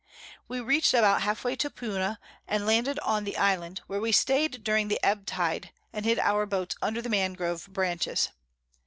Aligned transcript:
We 0.47 0.61
reach'd 0.61 0.95
about 0.95 1.21
half 1.21 1.43
way 1.43 1.55
to 1.57 1.69
Puna, 1.69 2.17
and 2.47 2.65
landed 2.65 2.97
on 3.01 3.23
the 3.23 3.37
Island, 3.37 3.81
where 3.85 4.01
we 4.01 4.11
staid 4.11 4.63
during 4.63 4.87
the 4.87 4.99
Ebb 5.05 5.27
Tide, 5.27 5.71
and 5.93 6.05
hid 6.05 6.17
our 6.17 6.47
Boats 6.47 6.75
under 6.81 7.03
the 7.03 7.09
Mangrove 7.09 7.67
Branches. 7.67 8.29